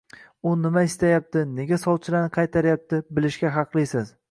U 0.51 0.53
nima 0.61 0.81
istayapti, 0.87 1.43
nega 1.59 1.79
sovchilarni 1.83 2.33
qaytaryapti 2.39 3.03
bilishga 3.19 3.55
haqlisiz 3.61 4.15